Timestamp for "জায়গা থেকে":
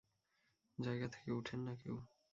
0.77-1.29